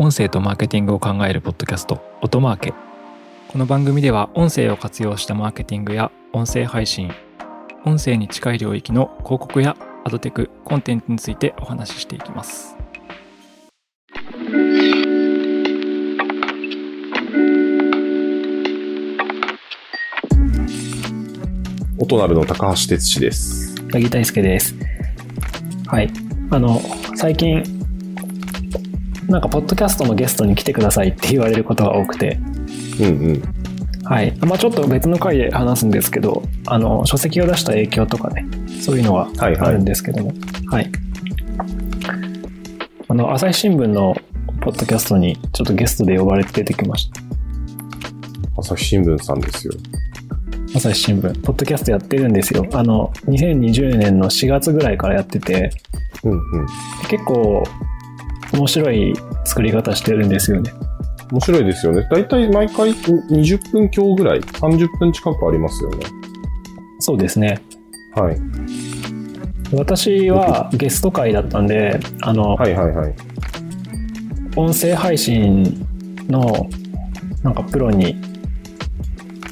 [0.00, 2.72] 音声とマーケティングを考えるポッドキャスト音マーケ。
[3.48, 7.10] この番組では音声を活用したマーケティングや音声配信
[7.84, 12.76] 音声に近い領域の広告やアドテクコンテンツについてお話ししていきます。
[21.98, 23.74] 音なるの高橋哲司です。
[23.90, 24.76] 八木大輔です。
[25.88, 26.12] はい。
[26.52, 26.80] あの
[27.16, 27.77] 最近
[29.28, 32.38] なんかポッドキャストのゲストに来てくださいって言われることが多くて
[32.98, 33.42] うんうん。
[34.04, 34.34] はい。
[34.38, 38.46] まあちょっと別の回で話すんですけど、あの、書籍を出した影響とかね、
[38.80, 40.32] そういうのはあはいはいるんですけども、
[40.70, 40.90] はい、
[43.08, 44.16] あの、朝日新聞の
[44.62, 47.20] ポッドキャストにちょっとゲストで呼ばれて出てきました。
[48.56, 49.74] 朝日新聞さんですよ。
[50.74, 52.66] 朝日新聞、ポッドキャストやってるんですよ。
[52.72, 55.70] あの、2020年の4月ぐらいからやってて、
[56.24, 56.66] うんうん。
[57.08, 57.62] 結構
[58.52, 60.72] 面白い作り方してるんですよね。
[61.30, 62.06] 面白いですよね。
[62.10, 66.06] だいたい毎回20分強ぐらい、30分近くありますよね。
[67.00, 67.60] そうですね。
[68.14, 68.40] はい。
[69.74, 73.14] 私はゲスト会だったんで、あの、はいはいはい。
[74.56, 75.86] 音声配信
[76.28, 76.68] の
[77.42, 78.16] なんかプロに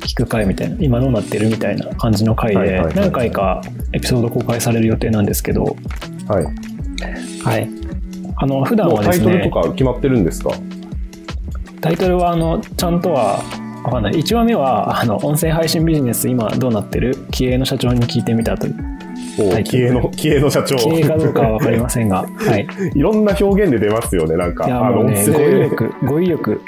[0.00, 3.60] 聞く回みたいな今どうなってるみたいな感じの回で何回か
[3.92, 5.77] エピソード公開される予定なんですけど
[6.27, 6.44] はい。
[7.44, 7.86] はい
[8.39, 10.51] あの普段もうタイトルとか決まってるんですか？
[11.81, 13.43] タイトルはあのちゃんとは
[13.84, 17.17] わかんない1話目はあの音声配信ビジネス今どうなってる？
[17.31, 18.75] 気鋭の社長に聞いてみたという
[19.65, 20.77] 気鋭の、気鋭の社長。
[20.77, 24.67] 気鋭かどうかは分かりませんが はいいろんな表現で出ますよね、なんか。
[24.67, 25.61] いやもうね語彙。
[25.61, 26.61] 力語彙力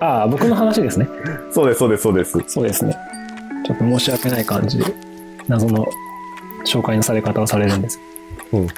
[0.00, 1.08] ああ僕の話ですね
[1.50, 2.38] そうです、そうです、そうです。
[2.46, 2.96] そうですね。
[3.66, 4.84] ちょっと申し訳ない感じで、
[5.48, 5.86] 謎の
[6.64, 8.00] 紹介のされ方をされるんです。
[8.52, 8.68] うんうん。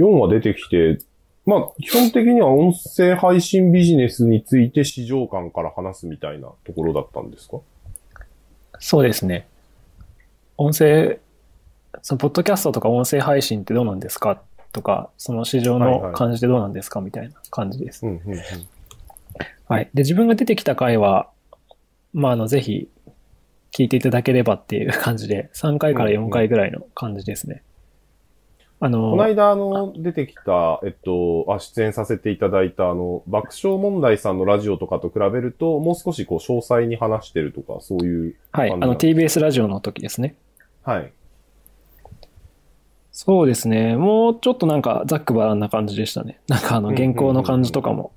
[0.00, 0.98] 4話出てきて、
[1.46, 7.58] まあ、基本的には音声配信ビジネスについて市場感から話すみたいなところだったんですか？
[8.78, 9.46] そうですね。
[10.56, 11.20] 音声、
[12.02, 18.06] そのポッドキャストとか音声配信ってどうなんですかとか、その市場の感じでどうなんですかみたいな感じです。
[19.66, 19.90] はい。
[19.94, 21.30] で、自分が出てきた回は、
[22.12, 22.88] まあ、あの、ぜひ、
[23.72, 27.62] 聞いていただければっていう感じで、3回から4回ぐらいの感じですね。
[28.82, 38.36] あの、この間、あの、出てきた、えっと、あ、出演させていただいた、あの、爆笑問題さんのラジオとかと比べると、もう少しこう、詳細に話してるとか、そういう。
[38.52, 38.70] はい。
[38.72, 40.34] あの、TBS ラジオの時ですね。
[40.82, 41.12] はい。
[43.12, 43.96] そうですね。
[43.96, 46.40] もうちょっとなんかざっくばらんな感じでしたね。
[46.48, 48.12] なんかあの原稿の感じとかも。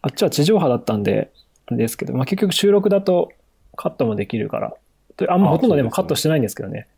[0.00, 1.30] あっちは地上波だったんで、
[1.66, 3.30] あれですけど、まあ結局収録だと
[3.76, 4.74] カットもできるから。
[5.16, 6.88] であんまあほとんどでもカットしてないんですけどね。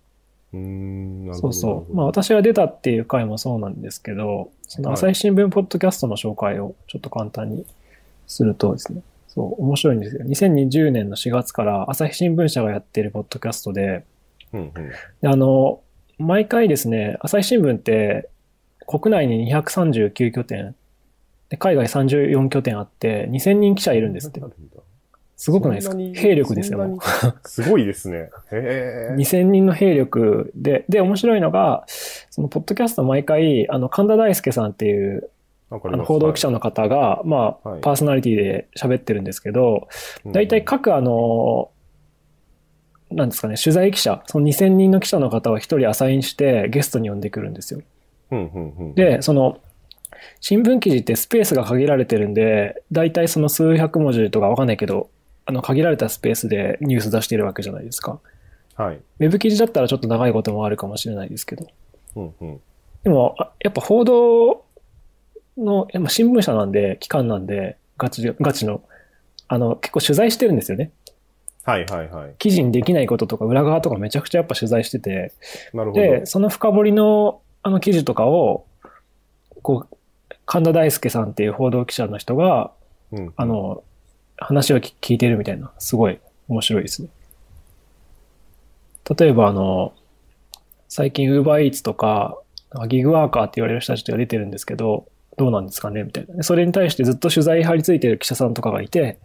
[1.32, 1.94] そうそう。
[1.94, 7.65] まああ、私が出たっていう回もそうなんですけど、そのはい朝日新聞ポッドキャストの紹介をちょっと簡単に
[8.26, 9.03] するとですね。
[9.28, 10.25] そう、面白いんですよ。
[10.25, 14.04] 2020年の4月から朝日新聞社がやっているポッドキャストで、
[14.53, 14.72] うんうん。
[15.22, 15.81] であの、
[16.19, 18.28] 毎回ですね、朝日新聞って
[18.87, 20.75] 国内に239拠点、
[21.48, 24.41] で海外34拠点あって2000人記者いるんですって。
[25.36, 25.96] すごくないですか？
[25.96, 26.78] 兵力ですよ。
[26.78, 26.98] もに
[27.44, 28.30] すごいですね。
[28.52, 28.56] へ
[29.10, 29.14] うえ。
[29.16, 31.84] 2000人の兵力で、で、面白いのが、
[32.30, 35.28] そのポッドキャスト毎回、あの、神田大輔さんっていう、
[35.70, 39.88] あの、報道記者の方が、まあはい、パーソナリティで喋ってるんですけど、
[40.24, 41.70] うん大体各あの、
[43.10, 47.80] なんですかね、取材記者、その2000人の記者の方を一人アサインしてゲストに呼んでくるんですよ。
[48.30, 49.58] うんうんうん、で、その、
[50.40, 55.10] 新聞記事ってスペースが限られてるんで、大体その数百文字とかわかんないけど、
[55.47, 58.21] あの、限られたスペースでニュース出してるわけじゃないですか。
[58.77, 58.97] はい。
[58.97, 61.66] ウェブ記事だったらちょっと長いこともあるかもしれないですけど。
[62.16, 62.60] うんうん。
[63.03, 64.65] でも、あやっぱ報道
[65.56, 68.82] の、やっぱ新聞社なんで、機関なんで、ガチで、ガチの、
[69.49, 70.91] あの、結構取材してるんですよね。
[71.65, 72.34] はいはいはい。
[72.38, 75.32] 記事にできないこととか裏側とかめちゃくちゃやっぱ取材してて、
[75.72, 76.03] なるほど。
[76.03, 78.66] で、その深掘りのあの記事とかを、
[79.62, 79.97] こう、
[80.44, 82.73] 神田大輔さんっていう報道記者の人が、
[83.12, 83.82] うん、あの、
[84.36, 87.08] 話を聞聞いてるみたいな、すごい面白いですね。
[89.19, 89.92] 例えばあの、
[90.88, 92.38] 最近 UberEats とか、
[92.88, 96.36] ギグワーカーって言われる人たちが出てるんですけど、どうなんですかねみたいな。
[96.36, 99.19] でそれに対してずっと取材張り付いてる記者さんとかがいて、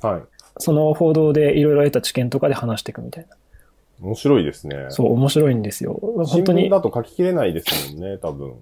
[0.00, 0.22] はい。
[0.58, 3.36] その報道でいろいろ得た知見とかで話していくみたいな。
[4.00, 4.86] 面白いですね。
[4.90, 6.00] そう、面白いんですよ。
[6.00, 8.54] 新本当に聞、だと書ききれないですもんね、多分。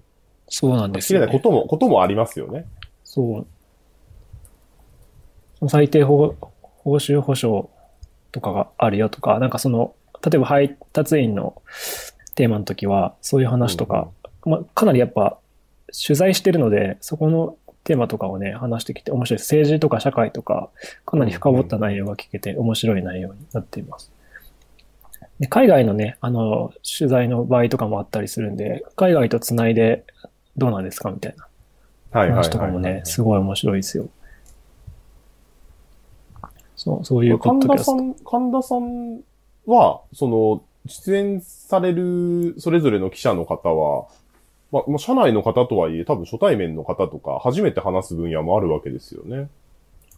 [0.47, 1.49] そうなん書ですよ、ねききれないこ。
[1.49, 2.65] とも、こともありますよね。
[3.03, 3.47] そう。
[5.69, 6.35] 最低報
[6.85, 7.69] 報酬保証
[8.31, 11.61] とかがあるよとか、なんかその、例えば配達員の
[12.35, 14.09] テーマの時は、そういう話とか、
[14.45, 15.37] まあ、かなりやっぱ
[15.91, 19.47] 取材してるので、そこのテーマとかをね、話してきて面白いです。
[19.47, 20.69] 政治とか社会とか、
[21.05, 24.11] かなり深掘った内容が聞けて面白い内容になっています。
[25.39, 30.03] で海外のね、あの、取材の場合とかもあったりするんで、海外とつないで
[30.57, 31.47] どうなんですかみたいな。
[32.11, 34.07] 話とかもね、すごい面白いですよ。
[36.75, 37.91] そう、そういうポッ神ドキャスト。
[37.93, 39.19] 田さん、神田さん
[39.65, 44.05] は、その、出演されるそれぞれの記者の方は、
[44.71, 49.49] まあ、もう社内の方とはいえ、多分初対面の方とか、初めて話す分野もあるわけですよね。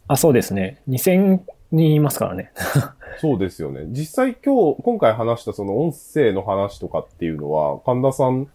[0.08, 0.82] あ、そうですね。
[0.88, 1.40] 2000
[1.72, 2.50] 人いますからね。
[3.20, 3.84] そうですよね。
[3.88, 8.48] 実際今日、今回話したその音声の話とかっていうのは、神田さん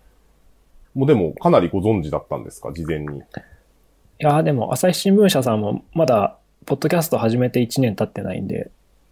[0.94, 2.71] もでもかなりご存知だったんですか？
[2.73, 3.17] 事前に。
[3.19, 3.21] い
[4.19, 8.71] やーでも、朝日新聞社さんもまだ、ポッドキャスト始めて1年経ってないんで、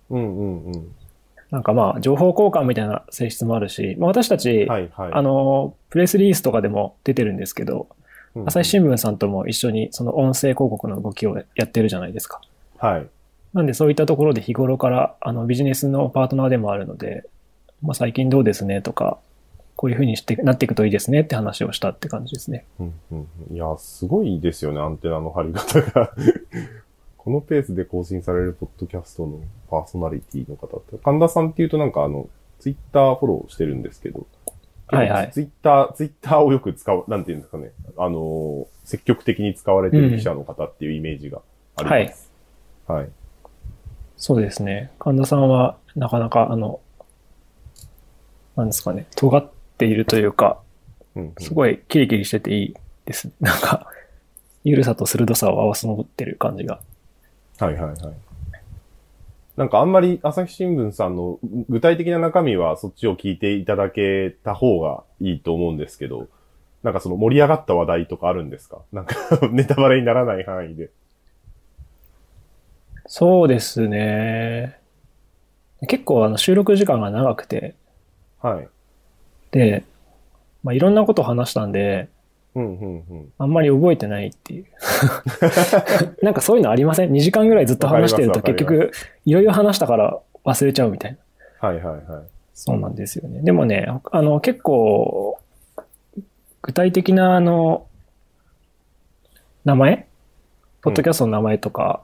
[0.09, 0.95] うんうんうん。
[1.49, 5.11] なんかまあ、情報交換みたいな性質もあるし、まあ、私たち、はいはい。
[5.13, 7.87] あの、プレスリリースとかでも出てるんですけど、
[8.35, 12.39] うんうん朝日新聞さんとも一緒にその音声広告の動きをやってるじゃないですか。
[12.77, 13.07] はい。
[13.53, 17.25] なんでそういったところで日頃からあのビジネスのパートナーでもあるので、
[17.81, 19.17] まあ、最近どうですねとか、
[19.75, 22.65] こういうふうにしてなっていくといいですねって話をしたって感じですね。
[22.79, 26.13] うんうんうんいや、すごいですよね、アンテナの張り方が。
[27.23, 32.27] このペースで更新されるポッドキャストのパーソナリティの方って、神田さんっていうとなんかあの、
[32.57, 34.25] ツイッターフォローしてるんですけど、
[34.87, 41.41] はいはいツイッター、ツイッターをよく使う、なんていうんですかね、あのー積極的に使われてる記者の方っていうイメージが
[41.75, 42.31] あります。
[42.87, 43.09] はい。
[44.17, 44.91] そうですね。
[44.97, 46.81] 神田さんはなかなかあの、
[48.57, 50.59] なんですかね、尖っているというか、
[51.15, 52.73] うんうんすごいキリキリしてていい
[53.05, 53.29] です。
[53.39, 53.85] なんか、
[54.63, 56.81] ゆるさと鋭さを合わせ持ってる感じが。
[57.65, 57.97] はいはいはい。
[59.57, 61.37] なんかあんまり朝日新聞さんの
[61.69, 66.27] 具体的な中身はそっちを聞いていただけた方がいいと思うんですけど、
[66.83, 68.79] なんかその盛り上がった話題とかあるんですか？
[68.91, 69.15] なんか
[69.51, 70.89] ネタバレにならない範囲で。
[73.05, 74.79] そうですね。
[75.87, 77.75] 結構あの収録時間が長くて、
[78.41, 78.67] はい。
[79.51, 79.83] で、
[80.63, 82.07] まあ、いろんなことを話したんで、
[82.55, 83.33] うんうんうん。
[83.37, 84.65] あんまり覚えてないっていう。
[86.21, 88.91] なんかそういうのありません ?2 時間ぐらいずっと話してると結局、
[89.25, 91.17] いろいろ話したから忘れちゃうみたい
[91.61, 91.67] な。
[91.67, 92.23] はいはいはい。
[92.53, 93.41] そうなんですよね。
[93.41, 95.37] でもね、あの、結構、
[96.61, 97.87] 具体的な、あの、
[99.63, 100.07] 名前？
[100.81, 102.01] ポッドキャストの名前とか、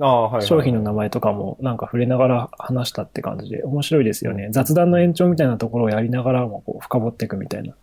[0.00, 0.46] ああ、はい、はい。
[0.46, 4.48] 商品の名前とかもなんか触れながら話したって感じで面白いですよね。
[4.50, 7.74] 雑談の延長みたいなところをやりながらもこう深掘っていくみたいな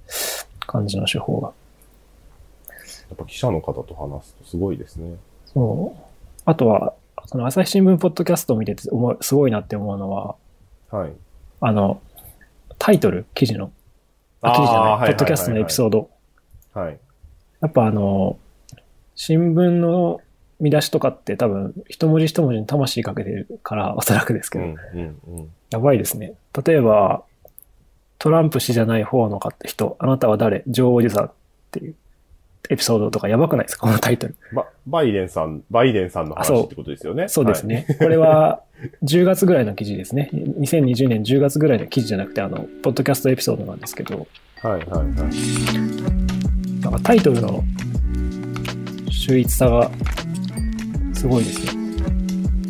[0.68, 1.52] 感じの手法が。
[3.14, 5.18] やっぱ記者の方と話すとすごいですね。
[5.46, 6.02] そう。
[6.46, 6.96] あとは、
[7.28, 8.84] その朝日新聞ポッドキャストを見てて
[9.22, 10.36] すごいなって思うのは、
[10.90, 11.14] はい。
[11.62, 12.02] あの、
[12.80, 13.72] タイトル、記事の。
[14.42, 16.10] あ、記事じゃない、あーはいはいはいはいポッドキャストのエピソード。
[16.74, 17.00] はい。
[17.62, 18.40] やっぱあの、
[19.16, 20.22] 新聞の
[20.60, 25.52] 見出しとかって多分、一文字一文字に魂かけてるから、おそらくですけど、うんうんうん。
[25.70, 26.34] やばいですね。
[26.66, 27.24] 例えば、
[28.20, 30.64] トランプ氏じゃない方の人、あなたは誰？
[30.68, 31.32] ジョーおじさんっ
[31.72, 31.96] ていう
[32.70, 33.88] エピソードとかやばくないですか？
[33.88, 34.36] このタイトル。
[34.54, 37.28] ば、バイデンさん、バイデンさんの話ってことですよね？
[37.28, 37.86] そうですね。
[38.00, 38.62] これは
[39.04, 40.30] 10月ぐらいの記事ですね。
[40.34, 44.28] 2020年10月ぐらいの記事じゃなくて、あの、ポッドキャストエピソードなんですけど、
[44.62, 44.72] はい。
[44.72, 45.10] はいはいはい。
[46.82, 47.64] なんかタイトルの
[49.12, 49.92] 秀逸さが
[51.14, 51.74] すごいですよ。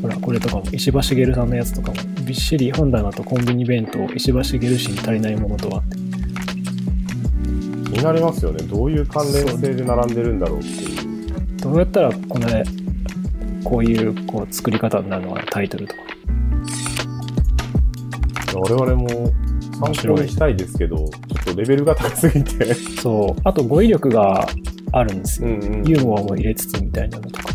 [0.01, 6.02] ほら、これとかも石破茂さんのやつとかも、びっしり本棚とコンビニ弁当、石破茂氏に足りないものとはって。
[8.03, 8.61] 気になりますよね。
[8.65, 11.57] どういう関連性で並んでるんだろうっていう。
[11.57, 12.63] どうやったらこのね、
[13.63, 16.01] こういうこう作り方になるのかな、タイトルとか。
[18.55, 19.07] 我々も
[19.95, 21.09] 参考にしたいですけど、ちょっ
[21.45, 22.73] とレベルが高すぎて。
[22.73, 23.41] そう。
[23.45, 24.49] あと語彙力が
[24.91, 25.47] あるんですよ。
[25.47, 27.49] んうんユーモアも入れつつみたいなのとか。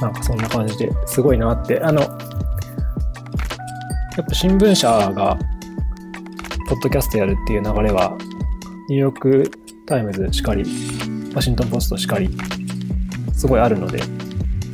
[0.00, 1.80] なんかそんな感じですごいなって。
[1.80, 2.10] あの、やっ
[4.24, 5.36] ぱ新聞社が、
[6.66, 8.16] ポッドキャストやるっていう流れは、
[8.88, 9.50] ニューヨーク
[9.86, 10.64] タイムズしかり、
[11.32, 12.28] ワシントンポストしかり、
[13.32, 13.98] すごいあるので、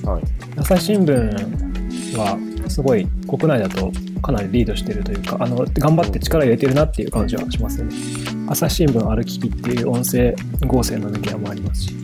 [0.02, 0.22] はい。
[0.56, 7.94] 朝日新聞はすごい国内だとかなりリードしてるというか、あの、頑張って力入れてるなっていう感じはしますよね。
[8.48, 10.34] 朝日新聞アルキキっていう音声
[10.66, 11.96] 合成のメディアもありますし。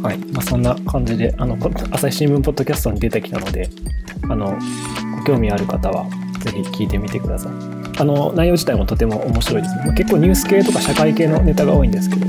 [0.00, 0.18] はい。
[0.32, 3.68] まあ、そんな感じで、あの、こ朝日新聞ポッドキャストに出てきたので、
[4.28, 4.56] あの、
[5.18, 6.06] ご興味ある方は
[6.42, 7.52] ぜひ聞いてみてください。
[7.98, 9.82] あの、内容自体もとても面白いですね。
[9.86, 12.26] まあ結構ニュース系とか社会系のネタが多いんですけど、